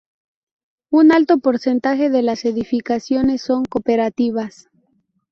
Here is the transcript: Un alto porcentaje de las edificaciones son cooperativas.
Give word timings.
Un 0.89 1.11
alto 1.11 1.37
porcentaje 1.37 2.09
de 2.09 2.23
las 2.23 2.45
edificaciones 2.45 3.43
son 3.43 3.65
cooperativas. 3.65 4.67